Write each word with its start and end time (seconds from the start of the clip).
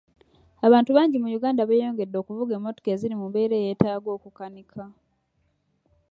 Abantu 0.67 0.89
bangi 0.97 1.17
mu 1.23 1.27
Uganda 1.37 1.61
beeyongedde 1.69 2.15
okuvuga 2.19 2.51
emmotoka 2.55 2.87
eziri 2.95 3.15
mu 3.19 3.25
mbeera 3.29 3.55
eyeetaaga 3.57 4.09
okukanika. 4.17 4.83